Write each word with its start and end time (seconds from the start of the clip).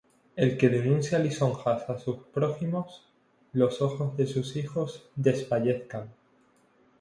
El 0.43 0.51
que 0.59 0.67
denuncia 0.69 1.19
lisonjas 1.19 1.83
á 1.87 1.95
sus 1.99 2.17
prójimos, 2.33 3.05
Los 3.53 3.83
ojos 3.83 4.17
de 4.17 4.25
sus 4.25 4.55
hijos 4.55 5.07
desfallezcan. 5.15 6.09